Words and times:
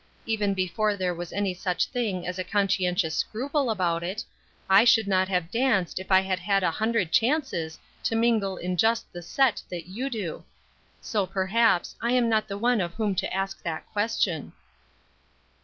Even 0.25 0.55
before 0.55 0.95
there 0.95 1.13
was 1.13 1.31
any 1.31 1.53
such 1.53 1.85
thing 1.85 2.25
as 2.25 2.39
a 2.39 2.43
conscientious 2.43 3.13
scruple 3.15 3.69
about 3.69 4.01
it, 4.01 4.23
I 4.67 4.83
should 4.83 5.07
not 5.07 5.27
have 5.27 5.51
danced 5.51 5.99
if 5.99 6.11
I 6.11 6.21
had 6.21 6.39
had 6.39 6.63
a 6.63 6.71
hundred 6.71 7.11
chances 7.11 7.77
to 8.05 8.15
mingle 8.15 8.57
in 8.57 8.77
just 8.77 9.13
the 9.13 9.21
set 9.21 9.61
that 9.69 9.85
you 9.89 10.09
do; 10.09 10.43
so, 11.01 11.27
perhaps, 11.27 11.95
I 12.01 12.13
am 12.13 12.27
not 12.27 12.47
the 12.47 12.57
one 12.57 12.81
of 12.81 12.95
whom 12.95 13.13
to 13.13 13.31
ask 13.31 13.61
that 13.61 13.85
question." 13.93 14.53